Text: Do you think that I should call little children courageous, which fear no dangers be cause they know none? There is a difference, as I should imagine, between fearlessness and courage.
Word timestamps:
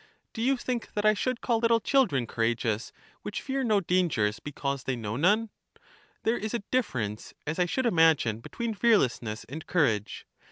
Do 0.33 0.41
you 0.41 0.57
think 0.57 0.93
that 0.93 1.05
I 1.05 1.13
should 1.13 1.41
call 1.41 1.59
little 1.59 1.79
children 1.79 2.25
courageous, 2.25 2.91
which 3.21 3.39
fear 3.39 3.63
no 3.63 3.81
dangers 3.81 4.39
be 4.39 4.51
cause 4.51 4.85
they 4.85 4.95
know 4.95 5.15
none? 5.15 5.51
There 6.23 6.37
is 6.39 6.55
a 6.55 6.63
difference, 6.71 7.35
as 7.45 7.59
I 7.59 7.67
should 7.67 7.85
imagine, 7.85 8.39
between 8.39 8.73
fearlessness 8.73 9.43
and 9.43 9.63
courage. 9.67 10.25